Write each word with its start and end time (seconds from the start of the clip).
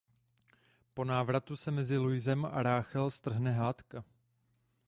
Po 0.93 1.03
návratu 1.05 1.55
se 1.55 1.71
mezi 1.71 1.97
Louisem 1.97 2.45
a 2.45 2.63
Rachel 2.63 3.11
strhne 3.11 3.51
hádka. 3.51 4.03